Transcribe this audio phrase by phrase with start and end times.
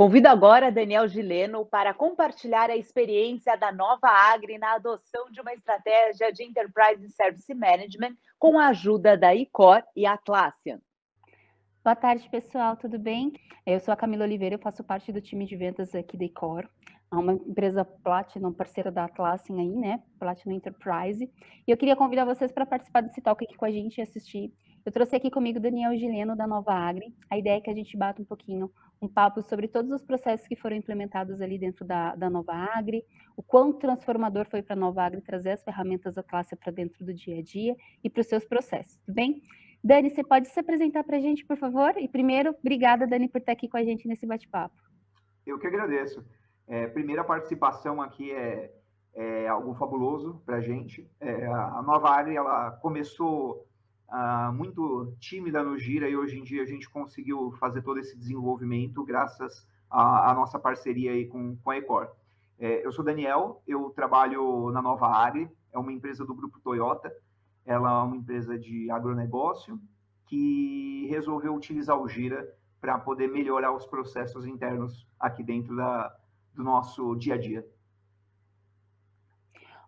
[0.00, 5.52] Convido agora Daniel Gileno para compartilhar a experiência da Nova Agri na adoção de uma
[5.52, 10.80] estratégia de Enterprise Service Management com a ajuda da ICOR e Atlassian.
[11.84, 13.34] Boa tarde, pessoal, tudo bem?
[13.66, 16.66] Eu sou a Camila Oliveira, eu faço parte do time de vendas aqui da ICOR,
[17.12, 20.02] uma empresa Platinum, parceira da Atlassian aí, né?
[20.18, 21.30] Platinum Enterprise.
[21.68, 24.50] E eu queria convidar vocês para participar desse talk aqui com a gente e assistir.
[24.82, 27.14] Eu trouxe aqui comigo Daniel Gileno, da Nova Agri.
[27.28, 30.46] A ideia é que a gente bata um pouquinho um papo sobre todos os processos
[30.46, 33.04] que foram implementados ali dentro da, da Nova Agri,
[33.36, 37.04] o quão transformador foi para a Nova Agri trazer as ferramentas da classe para dentro
[37.04, 39.42] do dia a dia e para os seus processos, tudo bem?
[39.82, 41.96] Dani, você pode se apresentar para a gente, por favor?
[41.96, 44.76] E primeiro, obrigada, Dani, por estar aqui com a gente nesse bate-papo.
[45.46, 46.22] Eu que agradeço.
[46.68, 48.70] É, primeira participação aqui é,
[49.14, 51.10] é algo fabuloso para a gente.
[51.18, 53.66] É, a Nova Agri, ela começou
[54.10, 58.16] uh, muito tímida no Gira e hoje em dia a gente conseguiu fazer todo esse
[58.16, 62.10] desenvolvimento graças à, à nossa parceria aí com, com a Ecor.
[62.58, 67.10] É, eu sou Daniel, eu trabalho na Nova Agri, é uma empresa do grupo Toyota,
[67.64, 69.80] ela é uma empresa de agronegócio
[70.26, 72.46] que resolveu utilizar o Gira
[72.80, 76.14] para poder melhorar os processos internos aqui dentro da,
[76.54, 77.66] do nosso dia a dia.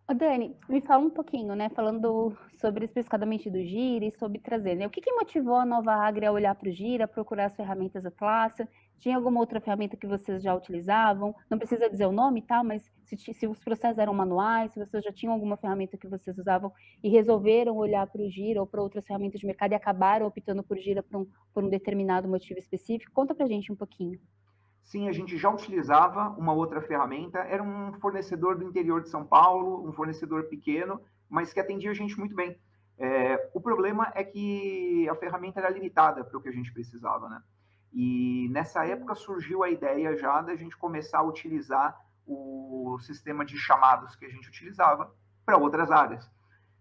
[0.08, 1.68] Ô Dani, me fala um pouquinho, né?
[1.70, 4.86] Falando sobre especificadamente do Gira e sobre trazer, né?
[4.86, 8.04] O que, que motivou a Nova Agri a olhar para o Gira, procurar as ferramentas
[8.04, 8.66] Atlassian?
[8.98, 11.34] Tinha alguma outra ferramenta que vocês já utilizavam?
[11.48, 12.64] Não precisa dizer o nome, tá?
[12.64, 16.36] Mas se, se os processos eram manuais, se vocês já tinham alguma ferramenta que vocês
[16.36, 16.72] usavam
[17.02, 20.64] e resolveram olhar para o Gira ou para outras ferramentas de mercado e acabaram optando
[20.64, 24.18] por Gira por um, por um determinado motivo específico, conta para gente um pouquinho.
[24.82, 29.24] Sim, a gente já utilizava uma outra ferramenta, era um fornecedor do interior de São
[29.24, 32.58] Paulo, um fornecedor pequeno, mas que atendia a gente muito bem.
[32.98, 37.28] É, o problema é que a ferramenta era limitada para o que a gente precisava,
[37.28, 37.42] né?
[37.92, 43.58] E nessa época surgiu a ideia já da gente começar a utilizar o sistema de
[43.58, 45.12] chamados que a gente utilizava
[45.44, 46.30] para outras áreas.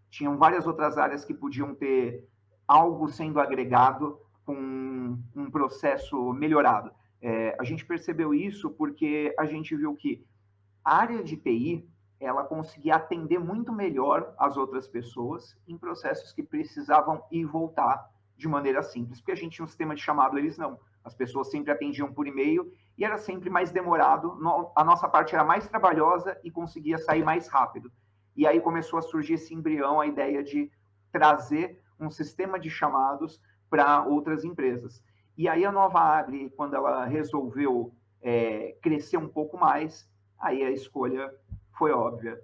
[0.09, 2.27] Tinham várias outras áreas que podiam ter
[2.67, 6.91] algo sendo agregado com um processo melhorado.
[7.21, 10.25] É, a gente percebeu isso porque a gente viu que
[10.83, 11.87] a área de TI
[12.19, 18.09] ela conseguia atender muito melhor as outras pessoas em processos que precisavam ir e voltar
[18.37, 20.79] de maneira simples, porque a gente tinha um sistema de chamado, eles não.
[21.03, 24.37] As pessoas sempre atendiam por e-mail e era sempre mais demorado,
[24.75, 27.91] a nossa parte era mais trabalhosa e conseguia sair mais rápido.
[28.35, 30.71] E aí começou a surgir esse embrião, a ideia de
[31.11, 33.39] trazer um sistema de chamados
[33.69, 35.03] para outras empresas.
[35.41, 37.91] E aí a Nova Agri, quando ela resolveu
[38.21, 40.07] é, crescer um pouco mais,
[40.37, 41.33] aí a escolha
[41.79, 42.39] foi óbvia.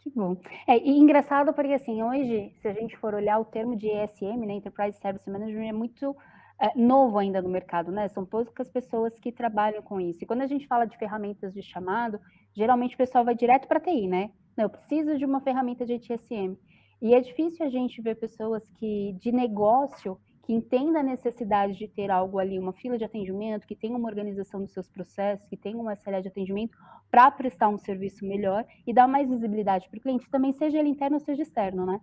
[0.00, 0.36] Que bom.
[0.66, 4.44] É, e engraçado porque, assim, hoje, se a gente for olhar o termo de ESM,
[4.44, 6.16] né, Enterprise Service Management, é muito
[6.60, 8.08] é, novo ainda no mercado, né?
[8.08, 10.24] São poucas pessoas que trabalham com isso.
[10.24, 12.18] E quando a gente fala de ferramentas de chamado,
[12.52, 14.32] geralmente o pessoal vai direto para TI, né?
[14.56, 16.58] Não, eu preciso de uma ferramenta de ETSM.
[17.00, 21.86] E é difícil a gente ver pessoas que, de negócio, que entenda a necessidade de
[21.86, 25.56] ter algo ali, uma fila de atendimento, que tenha uma organização dos seus processos, que
[25.56, 26.76] tenha uma SLA de atendimento
[27.10, 30.88] para prestar um serviço melhor e dar mais visibilidade para o cliente, também seja ele
[30.88, 32.00] interno ou seja externo, né?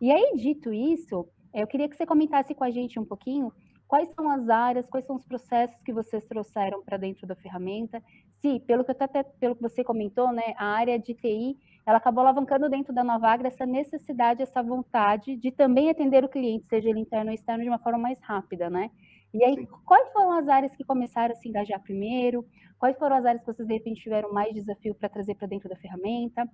[0.00, 3.52] E aí, dito isso, eu queria que você comentasse com a gente um pouquinho
[3.90, 8.00] quais são as áreas, quais são os processos que vocês trouxeram para dentro da ferramenta.
[8.40, 11.58] Se, pelo que, até, pelo que você comentou, né, a área de TI
[11.90, 16.28] ela acabou alavancando dentro da Nova Agra essa necessidade, essa vontade de também atender o
[16.28, 18.90] cliente, seja ele interno ou externo, de uma forma mais rápida, né?
[19.34, 19.66] E aí, Sim.
[19.84, 22.46] quais foram as áreas que começaram a se engajar primeiro?
[22.78, 25.68] Quais foram as áreas que vocês, de repente, tiveram mais desafio para trazer para dentro
[25.68, 26.48] da ferramenta?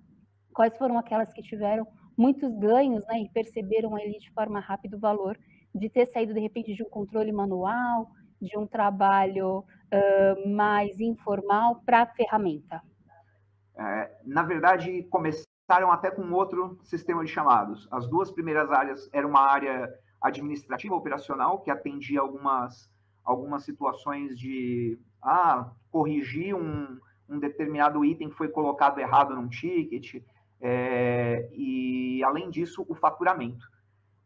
[0.53, 1.87] Quais foram aquelas que tiveram
[2.17, 3.19] muitos ganhos, né?
[3.21, 5.37] E perceberam ali de forma rápida o valor
[5.73, 8.09] de ter saído, de repente, de um controle manual,
[8.41, 12.81] de um trabalho uh, mais informal para a ferramenta?
[13.77, 17.87] É, na verdade, começaram até com outro sistema de chamados.
[17.91, 22.89] As duas primeiras áreas eram uma área administrativa operacional, que atendia algumas,
[23.23, 26.99] algumas situações de ah, corrigir um,
[27.29, 30.23] um determinado item que foi colocado errado num ticket,
[30.59, 33.69] é, e além disso, o faturamento.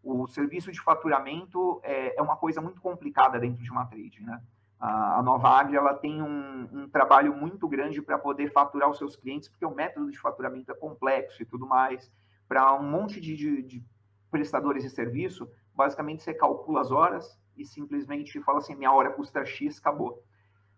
[0.04, 4.42] O serviço de faturamento é, é uma coisa muito complicada dentro de uma trade, né?
[4.82, 9.16] A, Nova Agri ela tem um, um trabalho muito grande para poder faturar os seus
[9.16, 12.12] clientes, porque o método de faturamento é complexo e tudo mais.
[12.48, 13.86] Para um monte de, de, de,
[14.32, 19.46] prestadores de serviço, basicamente você calcula as horas e simplesmente fala assim: minha hora custa
[19.46, 20.24] X, acabou.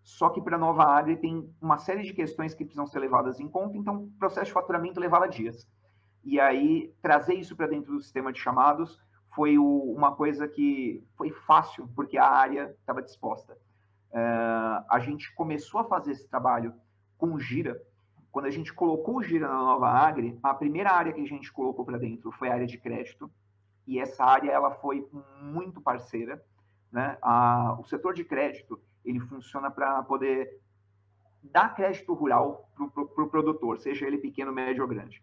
[0.03, 3.39] Só que para a Nova Agri tem uma série de questões que precisam ser levadas
[3.39, 5.65] em conta, então o processo de faturamento levava dias.
[6.25, 8.99] E aí, trazer isso para dentro do sistema de chamados
[9.33, 13.57] foi o, uma coisa que foi fácil, porque a área estava disposta.
[14.13, 16.73] A gente começou a fazer esse trabalho
[17.17, 17.81] com Gira.
[18.31, 21.51] Quando a gente colocou o Gira na nova Agri, a primeira área que a gente
[21.51, 23.31] colocou para dentro foi a área de crédito,
[23.85, 25.07] e essa área ela foi
[25.41, 26.43] muito parceira.
[26.91, 27.17] Né?
[27.21, 30.59] A, o setor de crédito ele funciona para poder
[31.43, 35.21] dar crédito rural para o pro, pro produtor, seja ele pequeno, médio ou grande.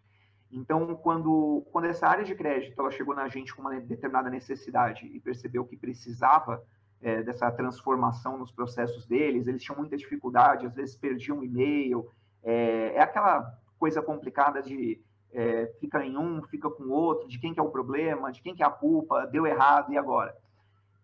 [0.51, 5.05] Então, quando, quando essa área de crédito ela chegou na gente com uma determinada necessidade
[5.07, 6.61] e percebeu que precisava
[7.01, 12.07] é, dessa transformação nos processos deles, eles tinham muita dificuldade, às vezes perdiam o e-mail,
[12.43, 15.01] é, é, aquela coisa complicada de
[15.33, 18.41] é, fica em um, fica com o outro, de quem que é o problema, de
[18.41, 20.35] quem que é a culpa, deu errado, e agora?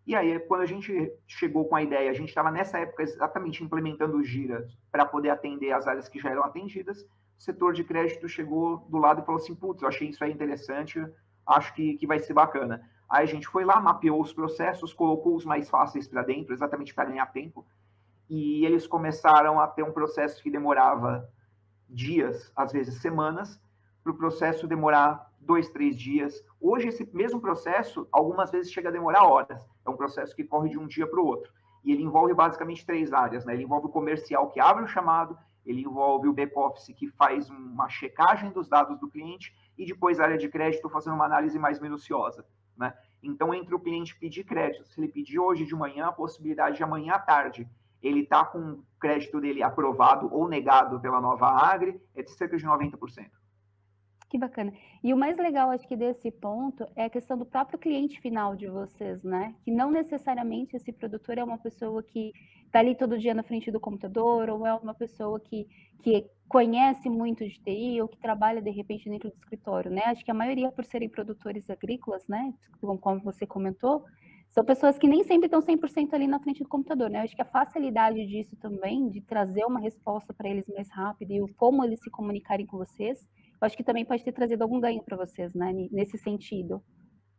[0.06, 3.64] E aí, quando a gente chegou com a ideia, a gente estava nessa época exatamente
[3.64, 7.02] implementando o Gira para poder atender as áreas que já eram atendidas,
[7.38, 10.32] o setor de crédito chegou do lado e falou assim, putz, eu achei isso aí
[10.32, 11.06] interessante,
[11.46, 12.82] acho que, que vai ser bacana.
[13.10, 16.94] Aí a gente foi lá, mapeou os processos, colocou os mais fáceis para dentro, exatamente
[16.94, 17.66] para ganhar tempo,
[18.30, 21.30] e eles começaram a ter um processo que demorava
[21.90, 23.60] dias, às vezes semanas,
[24.04, 26.44] para o processo demorar dois, três dias.
[26.60, 29.66] Hoje, esse mesmo processo, algumas vezes chega a demorar horas.
[29.86, 31.52] É um processo que corre de um dia para o outro.
[31.84, 33.46] E ele envolve basicamente três áreas.
[33.46, 33.54] Né?
[33.54, 37.90] Ele envolve o comercial que abre o chamado, ele envolve o back-office que faz uma
[37.90, 41.80] checagem dos dados do cliente e depois a área de crédito fazendo uma análise mais
[41.80, 42.46] minuciosa.
[42.78, 42.94] Né?
[43.24, 46.84] Então, entre o cliente pedir crédito, se ele pedir hoje de manhã, a possibilidade de
[46.84, 47.68] amanhã à tarde
[48.02, 52.56] ele está com o crédito dele aprovado ou negado pela nova Agri é de cerca
[52.56, 53.30] de 90%.
[54.30, 54.74] Que bacana.
[55.02, 58.56] E o mais legal, acho que desse ponto, é a questão do próprio cliente final
[58.56, 59.56] de vocês, né?
[59.64, 62.34] Que não necessariamente esse produtor é uma pessoa que
[62.68, 65.68] está ali todo dia na frente do computador, ou é uma pessoa que,
[66.04, 70.04] que conhece muito de TI, ou que trabalha, de repente, dentro do escritório, né?
[70.06, 72.54] Acho que a maioria, por serem produtores agrícolas, né?
[72.80, 74.06] Como você comentou,
[74.50, 77.20] são pessoas que nem sempre estão 100% ali na frente do computador, né?
[77.20, 81.42] Acho que a facilidade disso também, de trazer uma resposta para eles mais rápido e
[81.42, 83.28] o como eles se comunicarem com vocês,
[83.60, 86.82] eu acho que também pode ter trazido algum ganho para vocês, né, nesse sentido.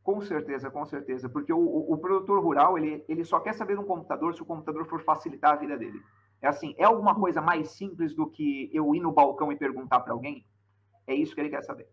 [0.09, 3.79] Com certeza, com certeza, porque o, o, o, produtor rural, ele, ele só quer saber
[3.79, 6.01] um computador se o computador for facilitar a vida dele.
[6.41, 10.01] É assim, é alguma coisa mais simples do que eu ir no balcão e perguntar
[10.01, 10.47] para alguém?
[11.07, 11.87] É isso que ele quer saber.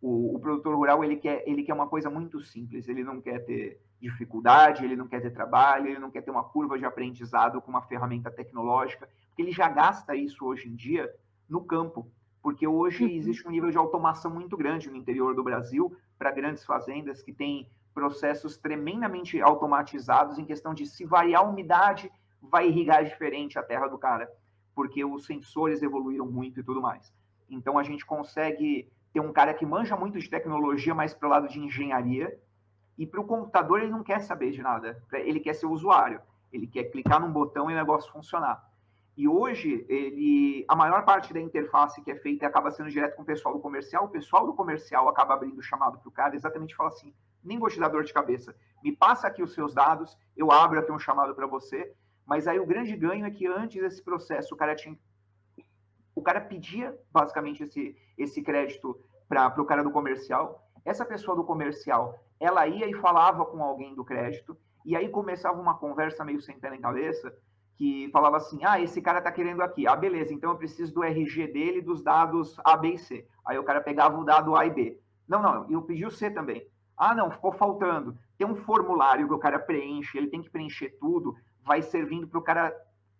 [0.00, 3.44] O, o, produtor rural, ele quer, ele quer uma coisa muito simples, ele não quer
[3.44, 7.60] ter dificuldade, ele não quer ter trabalho, ele não quer ter uma curva de aprendizado
[7.60, 11.14] com uma ferramenta tecnológica, porque ele já gasta isso hoje em dia
[11.46, 12.10] no campo
[12.42, 13.10] porque hoje uhum.
[13.10, 17.32] existe um nível de automação muito grande no interior do Brasil para grandes fazendas que
[17.32, 22.10] têm processos tremendamente automatizados em questão de se variar a umidade,
[22.40, 24.30] vai irrigar diferente a terra do cara,
[24.74, 27.12] porque os sensores evoluíram muito e tudo mais.
[27.48, 31.30] Então a gente consegue ter um cara que manja muito de tecnologia, mas para o
[31.30, 32.38] lado de engenharia,
[32.96, 36.20] e para o computador ele não quer saber de nada, ele quer ser usuário,
[36.52, 38.67] ele quer clicar num botão e o negócio funcionar.
[39.18, 43.22] E hoje, ele, a maior parte da interface que é feita acaba sendo direto com
[43.22, 44.04] o pessoal do comercial.
[44.04, 47.12] O pessoal do comercial acaba abrindo o chamado para o cara, exatamente fala assim:
[47.42, 48.54] nem vou te dar dor de cabeça.
[48.80, 51.92] Me passa aqui os seus dados, eu abro aqui um chamado para você.
[52.24, 54.96] Mas aí o grande ganho é que antes desse processo, o cara tinha.
[56.14, 58.96] O cara pedia basicamente esse, esse crédito
[59.28, 60.64] para o cara do comercial.
[60.84, 65.60] Essa pessoa do comercial, ela ia e falava com alguém do crédito, e aí começava
[65.60, 67.36] uma conversa meio sem pé nem cabeça
[67.78, 69.86] que falava assim: ah, esse cara tá querendo aqui.
[69.86, 73.24] Ah, beleza, então eu preciso do RG dele, dos dados A, B e C.
[73.46, 75.00] Aí o cara pegava o dado A e B.
[75.28, 76.66] Não, não, eu pedi o C também.
[76.96, 78.18] Ah, não, ficou faltando.
[78.36, 82.40] Tem um formulário que o cara preenche, ele tem que preencher tudo, vai servindo para
[82.40, 82.74] o cara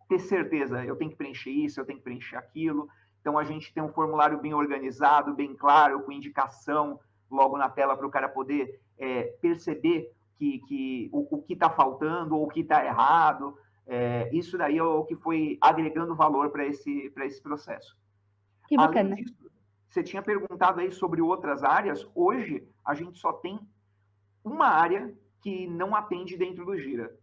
[0.09, 0.85] ter certeza.
[0.85, 2.89] Eu tenho que preencher isso, eu tenho que preencher aquilo.
[3.21, 6.99] Então a gente tem um formulário bem organizado, bem claro, com indicação
[7.31, 11.71] logo na tela para o cara poder é, perceber que, que o, o que está
[11.71, 13.57] faltando ou o que está errado.
[13.91, 17.97] É, isso daí é o que foi agregando valor para esse, esse processo.
[18.69, 19.17] Que bacana.
[19.17, 19.35] Disso,
[19.89, 22.07] você tinha perguntado aí sobre outras áreas.
[22.15, 23.59] Hoje, a gente só tem
[24.45, 27.17] uma área que não atende dentro do Gira.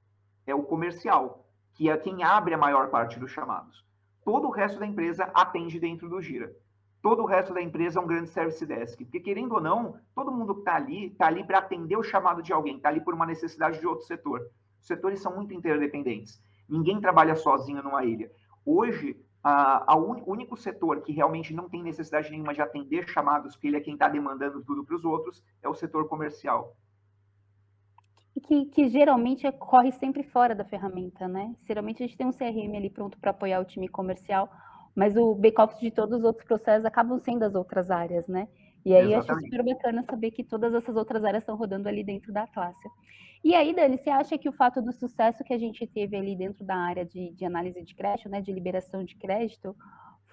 [0.47, 3.85] É o comercial, que é quem abre a maior parte dos chamados.
[4.23, 6.51] Todo o resto da empresa atende dentro do Gira.
[6.99, 9.03] Todo o resto da empresa é um grande service desk.
[9.05, 12.41] Porque, querendo ou não, todo mundo que está ali, está ali para atender o chamado
[12.41, 14.41] de alguém, está ali por uma necessidade de outro setor.
[14.79, 16.41] Os setores são muito interdependentes.
[16.67, 18.31] Ninguém trabalha sozinho numa ilha.
[18.65, 19.17] Hoje,
[19.87, 23.81] o único setor que realmente não tem necessidade nenhuma de atender chamados, porque ele é
[23.81, 26.75] quem está demandando tudo para os outros, é o setor comercial.
[28.47, 31.55] Que, que, geralmente corre sempre fora da ferramenta, né?
[31.65, 34.51] Geralmente a gente tem um CRM ali pronto para apoiar o time comercial,
[34.93, 38.49] mas o back-office de todos os outros processos acabam sendo as outras áreas, né?
[38.85, 39.29] E aí Exatamente.
[39.29, 42.43] eu acho super bacana saber que todas essas outras áreas estão rodando ali dentro da
[42.43, 42.91] Atlásia.
[43.43, 46.35] E aí, Dani, você acha que o fato do sucesso que a gente teve ali
[46.35, 49.75] dentro da área de, de análise de crédito, né, de liberação de crédito,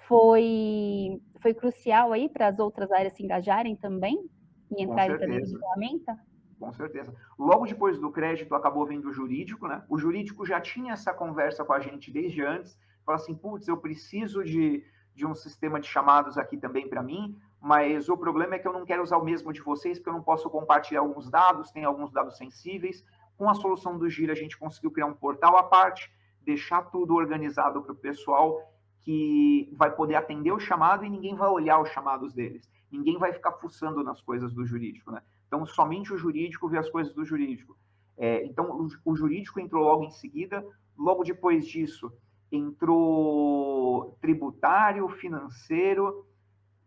[0.07, 4.29] foi, foi crucial aí para as outras áreas se engajarem também
[4.71, 6.19] e entrarem também na ferramenta?
[6.59, 7.15] Com certeza.
[7.39, 9.83] Logo depois do crédito acabou vindo o jurídico, né?
[9.89, 13.77] O jurídico já tinha essa conversa com a gente desde antes, falou assim, putz, eu
[13.77, 18.59] preciso de, de um sistema de chamados aqui também para mim, mas o problema é
[18.59, 21.31] que eu não quero usar o mesmo de vocês, porque eu não posso compartilhar alguns
[21.31, 23.07] dados, tem alguns dados sensíveis.
[23.39, 27.15] Com a solução do Gira, a gente conseguiu criar um portal à parte, deixar tudo
[27.15, 28.61] organizado para o pessoal
[28.99, 32.69] que vai poder atender o chamado e ninguém vai olhar os chamados deles.
[32.91, 35.23] Ninguém vai ficar fuçando nas coisas do jurídico, né?
[35.47, 37.77] Então, somente o jurídico vê as coisas do jurídico.
[38.17, 40.67] É, então, o, jurídico entrou logo em seguida.
[40.99, 42.13] Logo depois disso,
[42.51, 46.27] entrou tributário, financeiro,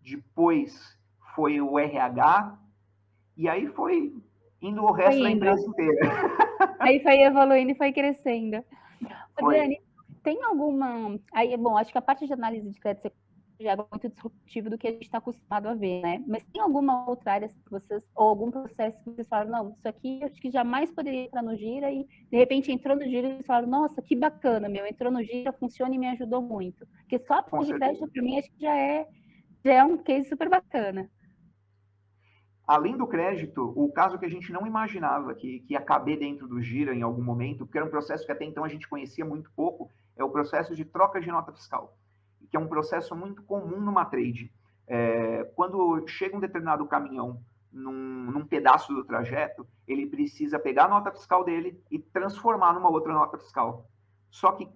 [0.05, 0.97] depois
[1.35, 2.57] foi o RH,
[3.35, 4.13] e aí foi
[4.61, 5.99] indo o resto da empresa inteira.
[6.79, 8.63] Aí foi evoluindo e foi crescendo.
[9.39, 9.57] Foi.
[9.57, 9.81] Dani,
[10.23, 11.19] tem alguma.
[11.33, 13.11] Aí, bom, acho que a parte de análise de crédito
[13.59, 16.23] já é muito disruptivo do que a gente está acostumado a ver, né?
[16.27, 19.87] Mas tem alguma outra área que vocês, ou algum processo que vocês falaram, não, isso
[19.87, 23.27] aqui eu acho que jamais poderia entrar no Gira e de repente entrou no Gira
[23.27, 26.85] e eles falaram, nossa, que bacana, meu, entrou no Gira, funciona e me ajudou muito.
[27.01, 29.07] Porque só a parte de crédito para mim acho que já é
[29.69, 31.09] é um case super bacana.
[32.67, 36.47] Além do crédito, o caso que a gente não imaginava que, que ia caber dentro
[36.47, 39.23] do Gira em algum momento, porque era um processo que até então a gente conhecia
[39.23, 41.95] muito pouco, é o processo de troca de nota fiscal,
[42.49, 44.51] que é um processo muito comum numa trade.
[44.87, 47.39] É, quando chega um determinado caminhão
[47.71, 52.89] num, num, pedaço do trajeto, ele precisa pegar a nota fiscal dele e transformar numa
[52.89, 53.87] outra nota fiscal.
[54.31, 54.67] Só que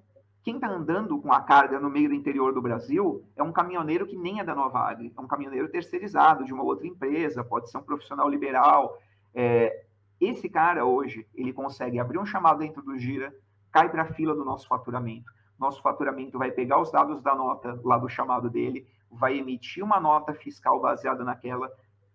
[0.43, 4.07] quem está andando com a carga no meio do interior do Brasil é um caminhoneiro
[4.07, 7.69] que nem é da Nova Agri, é um caminhoneiro terceirizado de uma outra empresa, pode
[7.69, 8.97] ser um profissional liberal.
[9.33, 9.83] É,
[10.19, 13.33] esse cara hoje, ele consegue abrir um chamado dentro do Gira,
[13.71, 15.31] cai para a fila do nosso faturamento.
[15.57, 19.99] Nosso faturamento vai pegar os dados da nota lá do chamado dele, vai emitir uma
[19.99, 21.69] nota fiscal baseada naquela,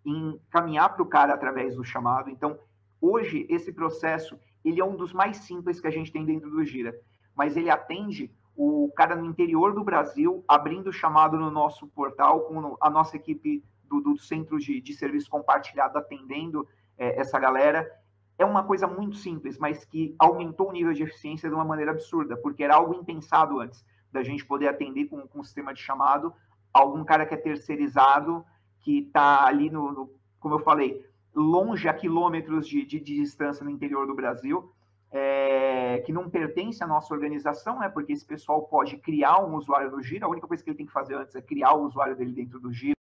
[0.04, 2.30] encaminhar para o cara através do chamado.
[2.30, 2.58] Então,
[3.00, 6.64] hoje, esse processo, ele é um dos mais simples que a gente tem dentro do
[6.64, 6.94] Gira
[7.34, 12.76] mas ele atende o cara no interior do Brasil, abrindo chamado no nosso portal, com
[12.80, 17.90] a nossa equipe do, do centro de, de, serviço compartilhado atendendo é, essa galera.
[18.38, 21.92] É uma coisa muito simples, mas que aumentou o nível de eficiência de uma maneira
[21.92, 25.80] absurda, porque era algo impensado antes, da gente poder atender com, com um sistema de
[25.80, 26.32] chamado
[26.74, 28.44] algum cara que é terceirizado,
[28.80, 30.10] que está ali no, no,
[30.40, 34.72] como eu falei, longe a quilômetros de, de, de distância no interior do Brasil,
[35.16, 37.88] é, que não pertence à nossa organização, né?
[37.88, 40.26] Porque esse pessoal pode criar um usuário no Gira.
[40.26, 42.58] A única coisa que ele tem que fazer antes é criar o usuário dele dentro
[42.58, 42.96] do Gira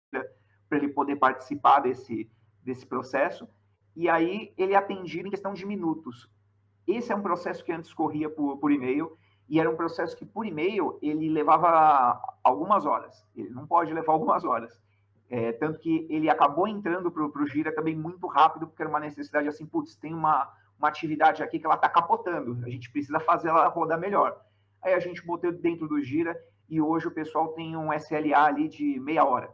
[0.70, 2.30] para ele poder participar desse,
[2.64, 3.50] desse processo.
[3.96, 6.30] E aí ele é atendido em questão de minutos.
[6.86, 9.18] Esse é um processo que antes corria por, por e-mail
[9.50, 13.26] e era um processo que por e-mail ele levava algumas horas.
[13.36, 14.80] Ele não pode levar algumas horas.
[15.32, 19.00] É, tanto que ele acabou entrando para o Gira também muito rápido, porque era uma
[19.00, 20.48] necessidade assim, putz, tem uma,
[20.84, 24.38] uma atividade aqui que ela está capotando, a gente precisa fazer ela rodar melhor.
[24.82, 26.38] Aí a gente botou dentro do Gira
[26.70, 29.50] e hoje o pessoal tem um SLA ali de meia hora.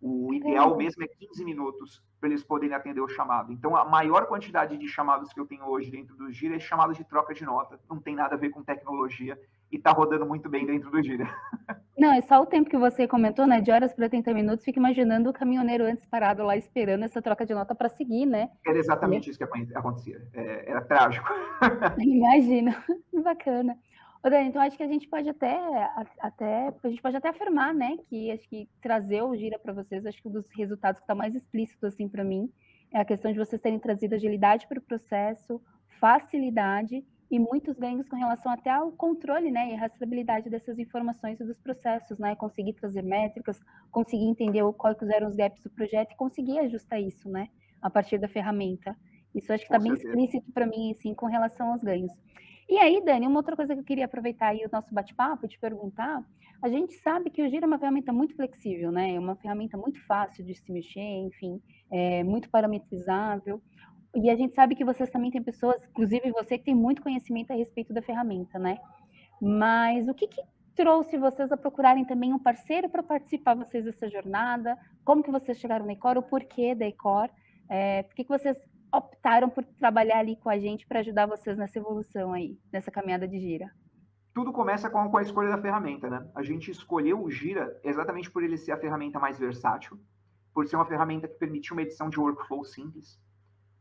[0.00, 3.52] O ideal mesmo é 15 minutos para eles poderem atender o chamado.
[3.52, 6.96] Então, a maior quantidade de chamados que eu tenho hoje dentro do Gira é chamados
[6.96, 7.78] de troca de nota.
[7.88, 9.38] Não tem nada a ver com tecnologia
[9.70, 11.28] e está rodando muito bem dentro do Gira.
[11.96, 13.60] Não, é só o tempo que você comentou, né?
[13.60, 17.44] De horas para 30 minutos, fica imaginando o caminhoneiro antes parado lá esperando essa troca
[17.44, 18.48] de nota para seguir, né?
[18.66, 19.30] Era exatamente é.
[19.30, 20.20] isso que acontecia.
[20.32, 21.28] É, era trágico.
[21.98, 22.82] Imagina,
[23.22, 23.76] bacana.
[24.22, 25.58] Ô, Dani, então acho que a gente pode até,
[26.20, 30.04] até, a gente pode até afirmar, né, que acho que trazer o Gira para vocês,
[30.04, 32.50] acho que um dos resultados que está mais explícito assim para mim
[32.92, 35.60] é a questão de vocês terem trazido agilidade para o processo,
[35.98, 41.44] facilidade e muitos ganhos com relação até ao controle, né, e rastreabilidade dessas informações e
[41.44, 43.60] dos processos, né, conseguir trazer métricas,
[43.90, 47.48] conseguir entender quais eram os gaps do projeto e conseguir ajustar isso, né,
[47.80, 48.96] a partir da ferramenta.
[49.32, 52.12] Isso acho que está bem explícito para mim, assim, com relação aos ganhos.
[52.68, 55.58] E aí, Dani, uma outra coisa que eu queria aproveitar aí o nosso bate-papo, te
[55.58, 56.24] perguntar,
[56.62, 59.76] a gente sabe que o Gira é uma ferramenta muito flexível, né, é uma ferramenta
[59.76, 61.60] muito fácil de se mexer, enfim,
[61.90, 63.62] é muito parametrizável,
[64.14, 67.52] e a gente sabe que vocês também têm pessoas, inclusive você, que tem muito conhecimento
[67.52, 68.78] a respeito da ferramenta, né?
[69.40, 70.42] Mas o que, que
[70.74, 74.76] trouxe vocês a procurarem também um parceiro para participar vocês dessa jornada?
[75.04, 76.18] Como que vocês chegaram na Ecor?
[76.18, 77.28] O porquê da Ecor?
[77.68, 78.58] É, por que, que vocês
[78.92, 83.28] optaram por trabalhar ali com a gente para ajudar vocês nessa evolução aí, nessa caminhada
[83.28, 83.70] de gira?
[84.34, 86.28] Tudo começa com, com a escolha da ferramenta, né?
[86.34, 89.98] A gente escolheu o Gira exatamente por ele ser a ferramenta mais versátil,
[90.54, 93.18] por ser uma ferramenta que permitia uma edição de workflow simples.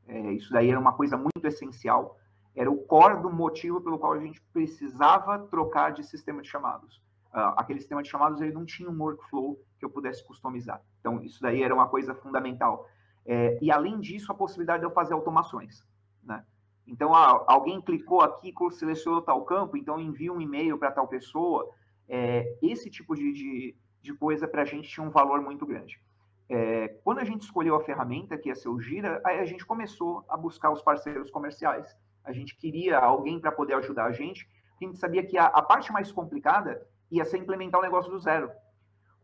[0.10, 2.18] É, isso daí era uma coisa muito essencial.
[2.56, 6.98] Era o core do motivo pelo qual a gente precisava trocar de sistema de chamados.
[7.32, 10.82] Uh, aquele sistema de chamados ele não tinha um workflow que eu pudesse customizar.
[11.00, 12.90] Então, isso daí era uma coisa fundamental.
[13.24, 15.86] É, e, além disso, a possibilidade de eu fazer automações.
[16.24, 16.44] Né?
[16.88, 21.70] Então, ah, alguém clicou aqui, selecionou tal campo, então envia um e-mail para tal pessoa.
[22.08, 26.02] É, esse tipo de, de, de coisa para a gente tinha um valor muito grande.
[26.50, 29.64] É, quando a gente escolheu a ferramenta, que ia ser o Gira, aí a gente
[29.66, 31.96] começou a buscar os parceiros comerciais.
[32.24, 34.50] A gente queria alguém para poder ajudar a gente.
[34.82, 38.20] A gente sabia que a, a, parte mais complicada ia ser implementar o negócio do
[38.20, 38.50] zero.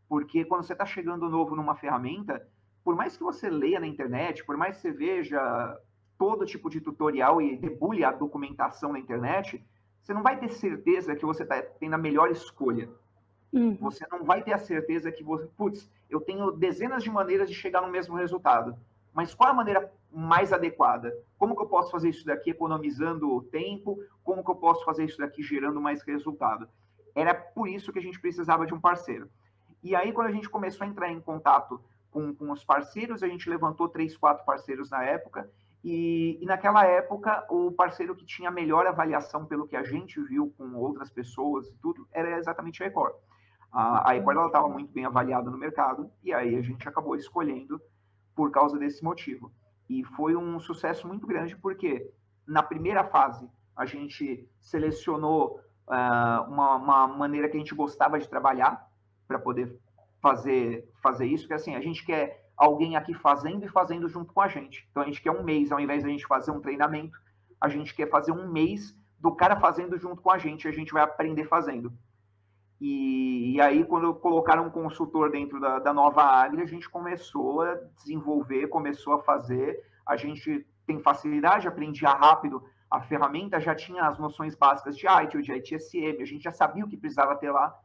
[0.08, 2.48] Porque quando você está chegando novo numa ferramenta,
[2.84, 5.80] por mais que você leia na internet, por mais que você veja
[6.20, 9.66] todo tipo de tutorial e debulhe a documentação na internet,
[10.02, 12.88] você não vai ter certeza que você está tendo a melhor escolha.
[13.52, 13.76] Uhum.
[13.78, 17.56] Você não vai ter a certeza que você, putz, eu tenho dezenas de maneiras de
[17.56, 18.76] chegar no mesmo resultado.
[19.14, 21.18] Mas qual é a maneira mais adequada?
[21.38, 23.98] Como que eu posso fazer isso daqui economizando tempo?
[24.24, 26.68] Como que eu posso fazer isso daqui gerando mais resultado?
[27.16, 29.30] Era por isso que a gente precisava de um parceiro.
[29.82, 31.80] E aí, quando a gente começou a entrar em contato
[32.12, 35.50] com, com os parceiros, a gente levantou três, quatro parceiros na época,
[35.84, 40.52] e, e, naquela época, o parceiro que tinha melhor avaliação pelo que a gente viu
[40.58, 43.14] com outras pessoas e tudo, era exatamente a Ecor.
[43.76, 47.82] A, a Ecor estava muito bem avaliada no mercado, e aí a gente acabou escolhendo
[48.34, 49.52] por causa desse motivo.
[49.90, 52.10] E foi um sucesso muito grande, porque
[52.48, 58.30] na primeira fase a gente selecionou uh, uma, uma maneira que a gente gostava de
[58.30, 58.90] trabalhar
[59.28, 59.78] para poder
[60.22, 64.40] fazer, fazer isso, que assim, a gente quer alguém aqui fazendo e fazendo junto com
[64.40, 64.88] a gente.
[64.90, 67.20] Então a gente quer um mês, ao invés de a gente fazer um treinamento,
[67.60, 70.94] a gente quer fazer um mês do cara fazendo junto com a gente, a gente
[70.94, 71.92] vai aprender fazendo.
[72.80, 77.62] E, e aí, quando colocaram um consultor dentro da, da nova Agri, a gente começou
[77.62, 79.84] a desenvolver, começou a fazer.
[80.06, 82.64] A gente tem facilidade, aprendia rápido.
[82.90, 86.86] A ferramenta já tinha as noções básicas de ITIL, de ITSM, a gente já sabia
[86.86, 87.76] o que precisava ter lá.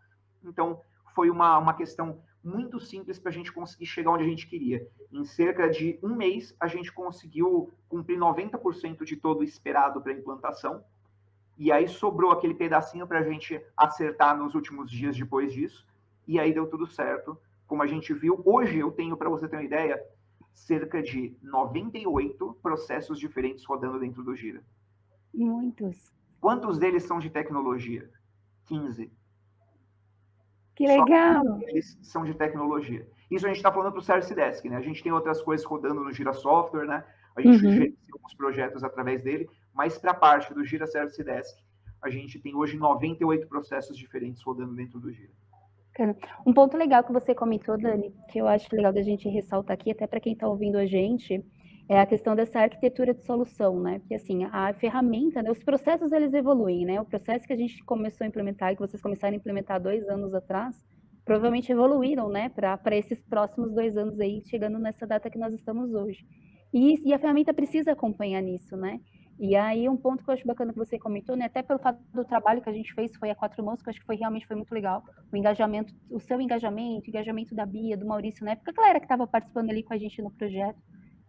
[0.45, 0.81] Então,
[1.15, 4.87] foi uma, uma questão muito simples para a gente conseguir chegar onde a gente queria.
[5.13, 10.13] Em cerca de um mês, a gente conseguiu cumprir 90% de todo o esperado para
[10.13, 10.83] a implantação.
[11.61, 15.87] E aí sobrou aquele pedacinho para a gente acertar nos últimos dias depois disso.
[16.27, 17.39] E aí deu tudo certo.
[17.67, 20.03] Como a gente viu, hoje eu tenho, para você ter uma ideia,
[20.55, 24.65] cerca de 98 processos diferentes rodando dentro do Gira.
[25.35, 26.11] Muitos.
[26.41, 28.11] Quantos deles são de tecnologia?
[28.65, 29.13] 15.
[30.75, 31.61] Que legal!
[31.65, 33.07] eles são de tecnologia.
[33.31, 34.79] Isso a gente está falando para o Service Desk, né?
[34.79, 37.05] A gente tem outras coisas rodando no Gira Software, né?
[37.37, 37.71] A gente uhum.
[37.71, 39.47] gerencia alguns projetos através dele,
[39.81, 41.59] mas para a parte do Gira Service Desk,
[42.03, 45.33] a gente tem hoje 98 processos diferentes rodando dentro do Gira.
[46.47, 49.91] Um ponto legal que você comentou, Dani, que eu acho legal da gente ressaltar aqui,
[49.91, 51.43] até para quem está ouvindo a gente,
[51.89, 54.01] é a questão dessa arquitetura de solução, né?
[54.01, 57.01] Porque assim, a ferramenta, né, os processos eles evoluem, né?
[57.01, 60.35] O processo que a gente começou a implementar, que vocês começaram a implementar dois anos
[60.35, 60.77] atrás,
[61.25, 65.95] provavelmente evoluíram, né, para esses próximos dois anos aí, chegando nessa data que nós estamos
[65.95, 66.27] hoje.
[66.71, 69.01] E, e, a ferramenta precisa acompanhar nisso, né?
[69.43, 71.99] E aí um ponto que eu acho bacana que você comentou, né, até pelo fato
[72.13, 74.17] do trabalho que a gente fez, foi a quatro mãos, que eu acho que foi
[74.17, 78.45] realmente foi muito legal, o engajamento, o seu engajamento, o engajamento da Bia, do Maurício,
[78.45, 80.79] né, porque a galera que estava participando ali com a gente no projeto,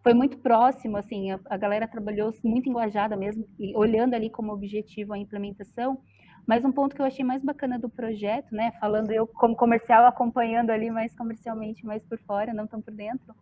[0.03, 4.51] foi muito próximo, assim, a, a galera trabalhou muito engajada mesmo, e olhando ali como
[4.51, 5.97] objetivo a implementação,
[6.45, 10.05] mas um ponto que eu achei mais bacana do projeto, né, falando eu como comercial,
[10.05, 13.33] acompanhando ali mais comercialmente, mais por fora, não tão por dentro,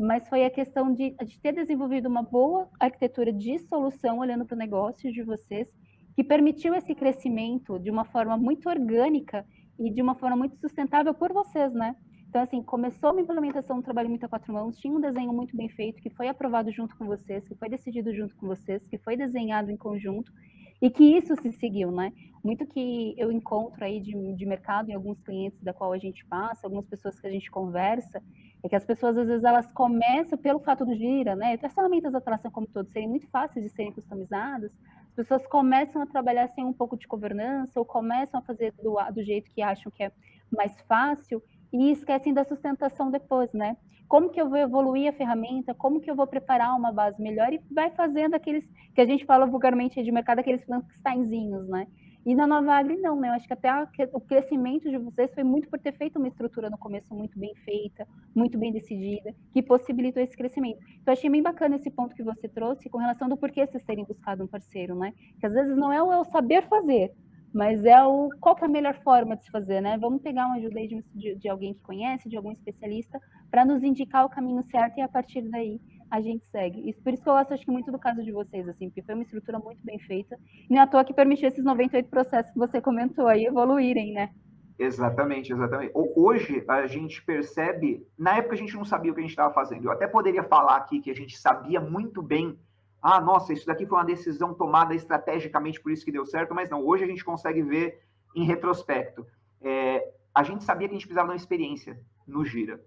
[0.00, 4.54] mas foi a questão de, de ter desenvolvido uma boa arquitetura de solução olhando para
[4.54, 5.68] o negócio de vocês,
[6.16, 9.44] que permitiu esse crescimento de uma forma muito orgânica
[9.78, 11.94] e de uma forma muito sustentável por vocês, né?
[12.30, 15.54] Então, assim, começou uma implementação do trabalho muito a quatro mãos, tinha um desenho muito
[15.54, 18.96] bem feito, que foi aprovado junto com vocês, que foi decidido junto com vocês, que
[18.96, 20.32] foi desenhado em conjunto,
[20.80, 22.10] e que isso se seguiu, né?
[22.42, 26.24] Muito que eu encontro aí de, de mercado em alguns clientes da qual a gente
[26.24, 28.22] passa, algumas pessoas que a gente conversa,
[28.62, 31.58] é que as pessoas, às vezes, elas começam pelo fato do gira, né?
[31.62, 34.70] As ferramentas de atração, como todos, serem muito fáceis de serem customizadas,
[35.08, 38.96] as pessoas começam a trabalhar sem um pouco de governança, ou começam a fazer do,
[39.12, 40.12] do jeito que acham que é
[40.50, 41.42] mais fácil,
[41.72, 43.76] e esquecem da sustentação depois, né?
[44.08, 47.52] Como que eu vou evoluir a ferramenta, como que eu vou preparar uma base melhor,
[47.52, 51.86] e vai fazendo aqueles, que a gente fala vulgarmente de mercado, aqueles Frankensteinzinhos, né?
[52.24, 53.28] E na Nova Agri, não, né?
[53.28, 56.28] Eu acho que até a, o crescimento de vocês foi muito por ter feito uma
[56.28, 60.80] estrutura no começo muito bem feita, muito bem decidida, que possibilitou esse crescimento.
[61.00, 64.04] Então, achei bem bacana esse ponto que você trouxe com relação do porquê vocês terem
[64.04, 65.14] buscado um parceiro, né?
[65.38, 67.10] Que às vezes não é o, é o saber fazer,
[67.54, 69.96] mas é o qual é a melhor forma de se fazer, né?
[69.96, 73.18] Vamos pegar uma ajuda de, de, de alguém que conhece, de algum especialista,
[73.50, 75.80] para nos indicar o caminho certo e a partir daí
[76.10, 76.88] a gente segue.
[76.88, 79.02] Isso, por isso que eu gosto, acho que muito do caso de vocês, assim, porque
[79.02, 80.36] foi uma estrutura muito bem feita,
[80.68, 84.12] e não é à toa que permitiu esses 98 processos que você comentou aí evoluírem,
[84.12, 84.30] né?
[84.78, 85.92] Exatamente, exatamente.
[85.94, 89.52] Hoje a gente percebe, na época a gente não sabia o que a gente estava
[89.52, 89.84] fazendo.
[89.84, 92.58] Eu até poderia falar aqui que a gente sabia muito bem
[93.02, 96.68] ah, nossa, isso daqui foi uma decisão tomada estrategicamente, por isso que deu certo, mas
[96.68, 97.98] não, hoje a gente consegue ver
[98.36, 99.26] em retrospecto.
[99.60, 102.80] É, a gente sabia que a gente precisava de uma experiência no Gira,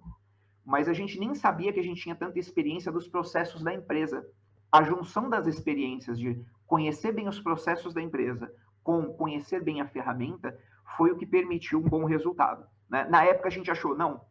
[0.65, 4.25] mas a gente nem sabia que a gente tinha tanta experiência dos processos da empresa.
[4.71, 8.51] A junção das experiências de conhecer bem os processos da empresa
[8.83, 10.57] com conhecer bem a ferramenta
[10.97, 12.65] foi o que permitiu um bom resultado.
[12.89, 13.05] Né?
[13.09, 14.21] Na época a gente achou, não,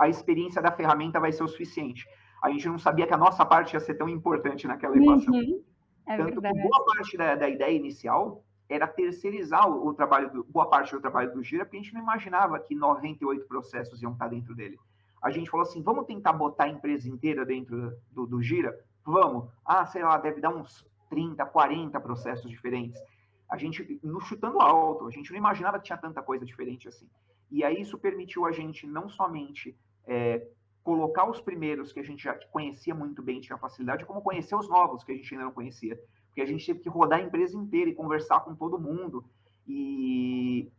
[0.00, 2.06] a experiência da ferramenta vai ser o suficiente
[2.44, 5.32] a gente não sabia que a nossa parte ia ser tão importante naquela equação.
[5.32, 5.64] Uhum.
[6.06, 6.54] É Tanto verdade.
[6.54, 10.94] que boa parte da, da, ideia inicial era terceirizar o, o, trabalho, do, boa parte
[10.94, 14.54] do trabalho do Gira, porque a gente não imaginava que 98 processos iam estar dentro
[14.54, 14.78] dele.
[15.24, 18.78] A gente falou assim, vamos tentar botar a empresa inteira dentro do, do Gira?
[19.02, 19.48] Vamos.
[19.64, 23.00] Ah, sei lá, deve dar uns 30, 40 processos diferentes.
[23.48, 27.08] A gente, no chutando alto, a gente não imaginava que tinha tanta coisa diferente assim.
[27.50, 29.74] E aí isso permitiu a gente não somente
[30.06, 30.46] é,
[30.82, 34.68] colocar os primeiros que a gente já conhecia muito bem, tinha facilidade, como conhecer os
[34.68, 35.98] novos que a gente ainda não conhecia.
[36.26, 39.24] Porque a gente teve que rodar a empresa inteira e conversar com todo mundo.
[39.66, 40.70] E,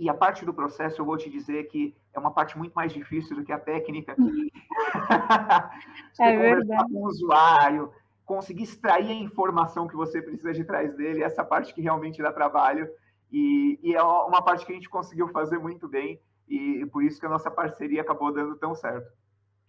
[0.00, 2.90] e a parte do processo, eu vou te dizer que é uma parte muito mais
[2.90, 4.16] difícil do que a técnica.
[6.10, 6.92] Você é conversar verdade.
[6.92, 7.92] com o usuário,
[8.24, 12.32] conseguir extrair a informação que você precisa de trás dele, essa parte que realmente dá
[12.32, 12.88] trabalho.
[13.30, 17.20] E, e é uma parte que a gente conseguiu fazer muito bem e por isso
[17.20, 19.12] que a nossa parceria acabou dando tão certo.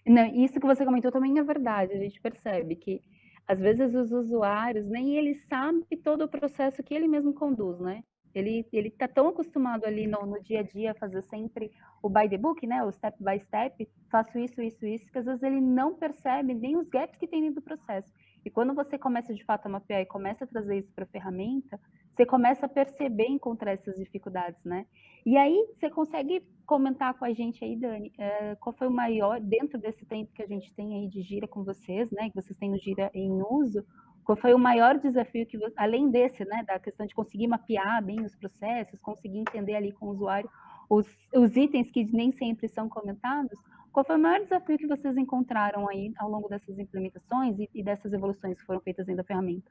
[0.07, 1.91] Não, isso que você comentou também é verdade.
[1.91, 3.01] A gente percebe que
[3.45, 8.01] às vezes os usuários nem ele sabe todo o processo que ele mesmo conduz, né?
[8.33, 12.09] Ele ele está tão acostumado ali no, no, dia a dia a fazer sempre o
[12.09, 12.83] by the book, né?
[12.83, 16.77] O step by step, faço isso, isso, isso, que às vezes ele não percebe nem
[16.77, 18.11] os gaps que tem dentro do processo.
[18.43, 21.07] E quando você começa de fato a mapear e começa a trazer isso para a
[21.07, 21.79] ferramenta,
[22.15, 24.85] você começa a perceber encontrar essas dificuldades, né?
[25.25, 29.39] E aí você consegue comentar com a gente aí, Dani, é, qual foi o maior,
[29.39, 32.29] dentro desse tempo que a gente tem aí de gira com vocês, né?
[32.29, 33.85] Que vocês têm o gira em uso,
[34.31, 38.23] qual foi o maior desafio que, além desse, né, da questão de conseguir mapear bem
[38.23, 40.49] os processos, conseguir entender ali com o usuário
[40.89, 43.59] os, os itens que nem sempre são comentados,
[43.91, 47.83] qual foi o maior desafio que vocês encontraram aí ao longo dessas implementações e, e
[47.83, 49.69] dessas evoluções que foram feitas dentro da ferramenta?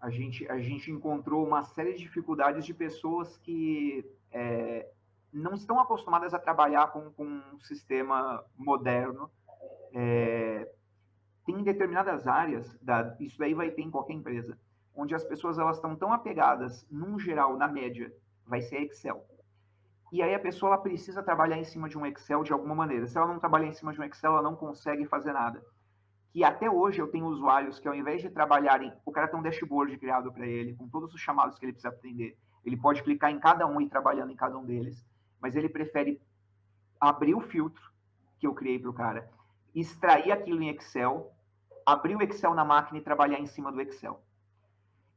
[0.00, 4.88] A gente, a gente encontrou uma série de dificuldades de pessoas que é,
[5.32, 9.30] não estão acostumadas a trabalhar com, com um sistema moderno.
[9.92, 10.68] É,
[11.44, 14.58] tem determinadas áreas, da, isso daí vai ter em qualquer empresa,
[14.94, 18.12] onde as pessoas elas estão tão apegadas, num geral, na média,
[18.46, 19.24] vai ser Excel
[20.14, 23.04] e aí a pessoa ela precisa trabalhar em cima de um Excel de alguma maneira.
[23.04, 25.60] Se ela não trabalhar em cima de um Excel, ela não consegue fazer nada.
[26.30, 29.42] Que até hoje eu tenho usuários que ao invés de trabalharem, o cara tem um
[29.42, 32.38] dashboard criado para ele, com todos os chamados que ele precisa aprender.
[32.64, 35.04] Ele pode clicar em cada um e ir trabalhando em cada um deles,
[35.40, 36.22] mas ele prefere
[37.00, 37.82] abrir o filtro
[38.38, 39.28] que eu criei para o cara,
[39.74, 41.33] extrair aquilo em Excel,
[41.86, 44.20] abrir o Excel na máquina e trabalhar em cima do Excel.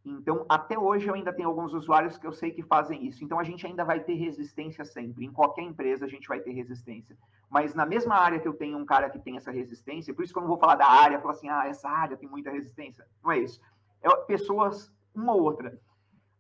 [0.05, 3.23] Então, até hoje eu ainda tenho alguns usuários que eu sei que fazem isso.
[3.23, 5.25] Então, a gente ainda vai ter resistência sempre.
[5.25, 7.17] Em qualquer empresa a gente vai ter resistência.
[7.49, 10.31] Mas na mesma área que eu tenho um cara que tem essa resistência, por isso
[10.31, 13.05] que eu não vou falar da área, falar assim, ah, essa área tem muita resistência.
[13.21, 13.59] Não é isso.
[14.01, 15.77] É pessoas, uma ou outra.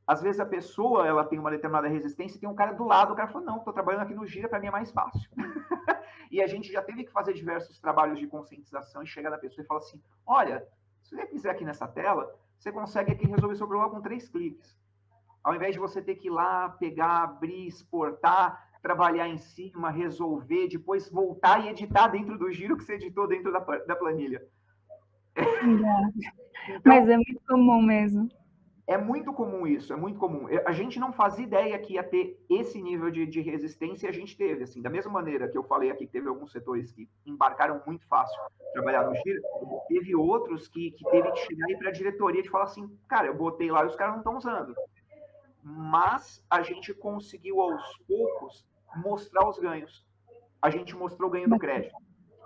[0.05, 3.11] Às vezes a pessoa, ela tem uma determinada resistência e tem um cara do lado,
[3.11, 5.29] o cara fala, não, estou trabalhando aqui no Gira, para mim é mais fácil.
[6.31, 9.63] e a gente já teve que fazer diversos trabalhos de conscientização e chegar na pessoa
[9.63, 10.67] e falar assim, olha,
[11.01, 14.77] se você quiser aqui nessa tela, você consegue aqui resolver seu problema com três cliques.
[15.43, 20.67] Ao invés de você ter que ir lá, pegar, abrir, exportar, trabalhar em cima, resolver,
[20.67, 24.45] depois voltar e editar dentro do giro que você editou dentro da, da planilha.
[25.35, 28.29] então, Mas é muito comum mesmo.
[28.87, 30.47] É muito comum isso, é muito comum.
[30.65, 34.13] A gente não fazia ideia que ia ter esse nível de, de resistência e a
[34.13, 37.09] gente teve, assim, da mesma maneira que eu falei aqui, que teve alguns setores que
[37.25, 38.39] embarcaram muito fácil
[38.71, 39.41] trabalhar no giro,
[39.89, 43.27] teve outros que, que teve que chegar aí para a diretoria e falar assim, cara,
[43.27, 44.73] eu botei lá e os caras não estão usando.
[45.61, 50.05] Mas a gente conseguiu aos poucos mostrar os ganhos.
[50.61, 51.93] A gente mostrou o ganho do crédito,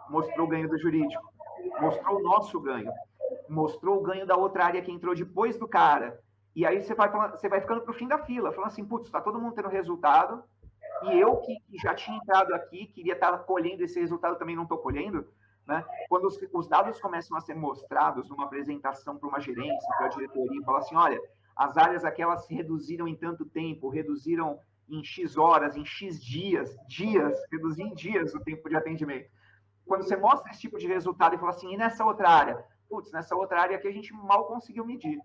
[0.09, 1.31] mostrou o ganho do jurídico,
[1.79, 2.91] mostrou o nosso ganho,
[3.47, 6.19] mostrou o ganho da outra área que entrou depois do cara,
[6.55, 9.07] e aí você vai, você vai ficando para o fim da fila, falando assim, putz,
[9.07, 10.43] está todo mundo tendo resultado,
[11.03, 14.77] e eu que, já tinha entrado aqui, queria estar colhendo esse resultado, também não estou
[14.77, 15.27] colhendo.
[15.65, 15.83] Né?
[16.09, 20.09] Quando os, os, dados começam a ser mostrados numa apresentação para uma gerência, para a
[20.09, 21.19] diretoria, e fala assim, olha,
[21.55, 24.59] as áreas aquelas se reduziram em tanto tempo, reduziram
[24.89, 29.29] em X horas, em X dias, dias, reduzir em dias o tempo de atendimento.
[29.85, 32.65] Quando você mostra esse tipo de resultado e fala assim, e nessa outra área?
[32.89, 35.19] Putz, nessa outra área aqui a gente mal conseguiu medir.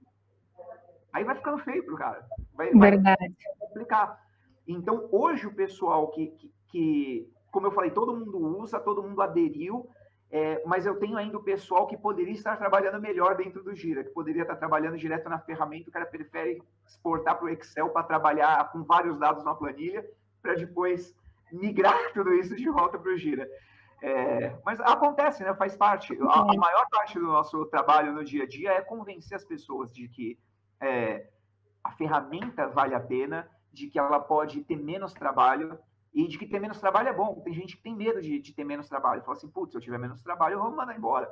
[1.12, 2.26] Aí vai ficando feio para o cara.
[2.54, 3.18] Vai, Verdade.
[3.18, 4.20] Vai complicar.
[4.66, 9.22] Então, hoje o pessoal que, que, que, como eu falei, todo mundo usa, todo mundo
[9.22, 9.88] aderiu,
[10.30, 14.02] é, mas eu tenho ainda o pessoal que poderia estar trabalhando melhor dentro do Gira,
[14.02, 18.02] que poderia estar trabalhando direto na ferramenta, o cara prefere exportar para o Excel para
[18.02, 20.04] trabalhar com vários dados na planilha,
[20.42, 21.14] para depois
[21.52, 23.48] migrar tudo isso de volta para o Gira.
[24.02, 25.54] É, mas acontece, né?
[25.54, 26.16] Faz parte.
[26.20, 29.92] A, a, maior parte do nosso trabalho no dia a dia é convencer as pessoas
[29.92, 30.38] de que
[30.80, 31.28] é,
[31.82, 35.78] a ferramenta vale a pena, de que ela pode ter menos trabalho,
[36.14, 37.40] e de que ter menos trabalho é bom.
[37.44, 39.22] Tem gente que tem medo de, de ter menos trabalho.
[39.22, 41.30] Fala assim, putz, se eu tiver menos trabalho, eu vou mandar embora.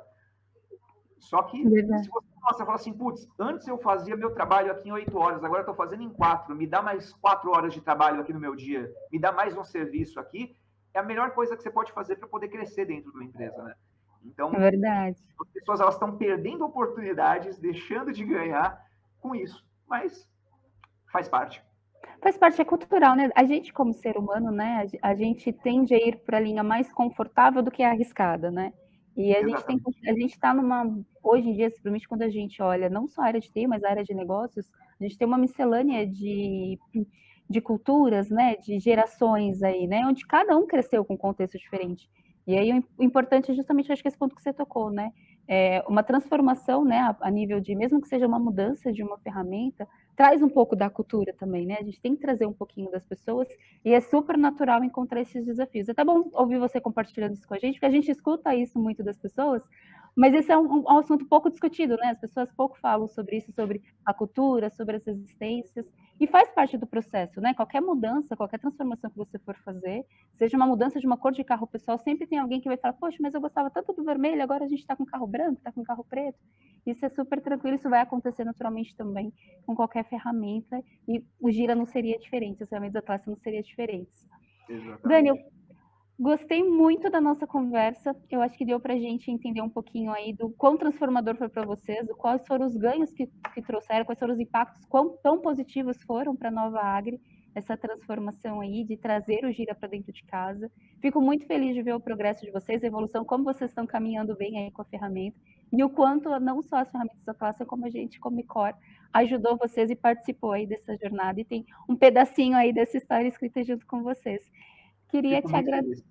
[1.17, 4.91] Só que se você nossa, fala assim, putz, antes eu fazia meu trabalho aqui em
[4.91, 8.21] oito horas, agora eu estou fazendo em quatro, me dá mais quatro horas de trabalho
[8.21, 10.55] aqui no meu dia, me dá mais um serviço aqui,
[10.93, 13.63] é a melhor coisa que você pode fazer para poder crescer dentro de uma empresa,
[13.63, 13.73] né?
[14.23, 15.17] Então, é verdade.
[15.41, 18.79] as pessoas elas estão perdendo oportunidades, deixando de ganhar
[19.25, 20.29] com isso, mas
[21.11, 21.63] faz parte
[22.21, 23.29] faz parte, é cultural, né?
[23.35, 26.91] A gente, como ser humano, né, a gente tende a ir para a linha mais
[26.91, 28.73] confortável do que a arriscada, né?
[29.15, 30.83] E a gente tem a gente está numa
[31.23, 33.83] hoje em dia, principalmente quando a gente olha não só a área de TI, mas
[33.83, 34.65] a área de negócios,
[34.99, 36.77] a gente tem uma miscelânea de,
[37.49, 42.09] de culturas, né, de gerações aí, né, onde cada um cresceu com um contexto diferente.
[42.47, 45.11] E aí o importante é justamente acho que esse ponto que você tocou, né?
[45.47, 49.17] É uma transformação, né, a, a nível de mesmo que seja uma mudança de uma
[49.19, 51.77] ferramenta, traz um pouco da cultura também, né?
[51.79, 53.47] A gente tem que trazer um pouquinho das pessoas
[53.83, 55.89] e é super natural encontrar esses desafios.
[55.89, 58.79] É até bom ouvir você compartilhando isso com a gente, porque a gente escuta isso
[58.79, 59.61] muito das pessoas,
[60.15, 62.11] mas esse é um, um, assunto pouco discutido, né?
[62.11, 66.77] As pessoas pouco falam sobre isso, sobre a cultura, sobre as resistências, e faz parte
[66.77, 67.53] do processo, né?
[67.53, 71.43] Qualquer mudança, qualquer transformação que você for fazer, seja uma mudança de uma cor de
[71.43, 74.41] carro pessoal, sempre tem alguém que vai falar, poxa, mas eu gostava tanto do vermelho,
[74.41, 76.39] agora a gente está com carro branco, está com carro preto.
[76.85, 79.33] Isso é super tranquilo, isso vai acontecer naturalmente também
[79.65, 83.61] com qualquer ferramenta, e o Gira não seria diferente, as ferramentas da classe não seriam
[83.61, 84.25] diferentes.
[85.03, 85.37] Daniel,
[86.17, 88.15] Gostei muito da nossa conversa.
[88.31, 91.49] Eu acho que deu para a gente entender um pouquinho aí do quão transformador foi
[91.49, 95.17] para vocês, do quais foram os ganhos que, que trouxeram, quais foram os impactos, quão
[95.17, 97.19] tão positivos foram para a Nova Agri,
[97.53, 100.71] essa transformação aí de trazer o Gira para dentro de casa.
[101.01, 104.37] Fico muito feliz de ver o progresso de vocês, a evolução, como vocês estão caminhando
[104.37, 105.37] bem aí com a ferramenta
[105.73, 108.73] e o quanto não só as ferramentas da classe, como a gente, como ICOR,
[109.11, 113.61] ajudou vocês e participou aí dessa jornada e tem um pedacinho aí dessa história escrita
[113.63, 114.49] junto com vocês.
[115.09, 116.03] Queria Fico te agradecer.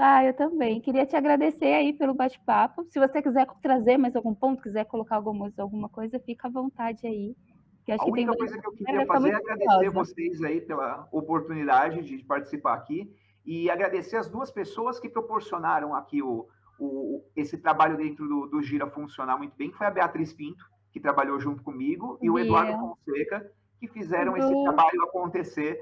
[0.00, 0.80] Ah, eu também.
[0.80, 2.86] Queria te agradecer aí pelo bate-papo.
[2.88, 7.06] Se você quiser trazer mais algum ponto, quiser colocar alguma, alguma coisa, fica à vontade
[7.06, 7.36] aí.
[7.84, 8.38] Que a única tem...
[8.38, 13.68] coisa que eu queria fazer é agradecer vocês aí pela oportunidade de participar aqui e
[13.68, 18.86] agradecer as duas pessoas que proporcionaram aqui o, o esse trabalho dentro do, do, Gira
[18.88, 22.72] funcionar muito bem, que foi a Beatriz Pinto, que trabalhou junto comigo, e o Eduardo
[22.72, 25.78] Fonseca, que fizeram esse trabalho acontecer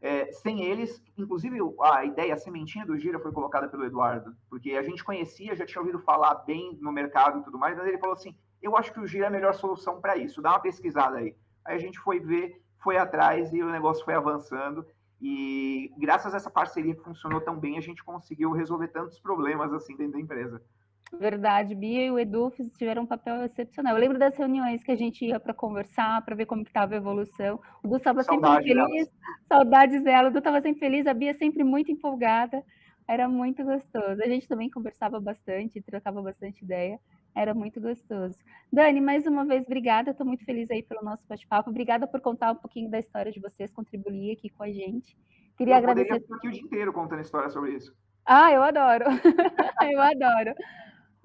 [0.00, 4.72] é, sem eles, inclusive a ideia, a sementinha do Gira foi colocada pelo Eduardo, porque
[4.72, 7.98] a gente conhecia, já tinha ouvido falar bem no mercado e tudo mais, mas ele
[7.98, 10.60] falou assim: eu acho que o Gira é a melhor solução para isso, dá uma
[10.60, 11.34] pesquisada aí.
[11.64, 14.86] Aí a gente foi ver, foi atrás e o negócio foi avançando.
[15.20, 19.72] E graças a essa parceria que funcionou tão bem, a gente conseguiu resolver tantos problemas
[19.72, 20.62] assim dentro da empresa.
[21.12, 23.94] Verdade, Bia e o Edu tiveram um papel excepcional.
[23.94, 26.96] Eu lembro das reuniões que a gente ia para conversar, para ver como estava a
[26.96, 27.60] evolução.
[27.82, 29.10] O Edu estava sempre feliz,
[29.48, 30.28] saudades dela.
[30.28, 32.62] O Edu estava sempre feliz, a Bia sempre muito empolgada.
[33.08, 34.20] Era muito gostoso.
[34.20, 36.98] A gente também conversava bastante, trocava bastante ideia.
[37.34, 38.38] Era muito gostoso.
[38.72, 40.10] Dani, mais uma vez, obrigada.
[40.10, 41.70] Estou muito feliz aí pelo nosso bate-papo.
[41.70, 45.16] Obrigada por contar um pouquinho da história de vocês, contribuir aqui com a gente.
[45.56, 46.20] Queria eu agradecer.
[46.20, 47.94] ficar aqui o dia inteiro contando história sobre isso.
[48.24, 49.04] Ah, eu adoro.
[49.92, 50.54] eu adoro.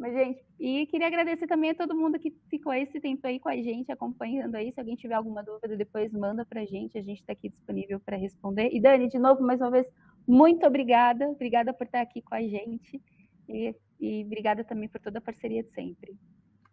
[0.02, 3.50] Mas, gente, e queria agradecer também a todo mundo que ficou esse tempo aí com
[3.50, 4.72] a gente, acompanhando aí.
[4.72, 6.98] Se alguém tiver alguma dúvida, depois manda para a gente.
[6.98, 8.72] A gente está aqui disponível para responder.
[8.74, 9.88] E, Dani, de novo, mais uma vez,
[10.28, 11.30] muito obrigada.
[11.30, 13.00] Obrigada por estar aqui com a gente.
[13.48, 16.18] E, e obrigada também por toda a parceria de sempre.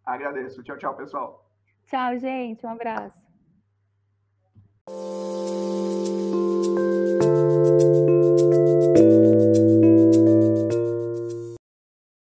[0.07, 0.63] Agradeço.
[0.63, 1.53] Tchau, tchau, pessoal.
[1.85, 2.65] Tchau, gente.
[2.65, 3.29] Um abraço.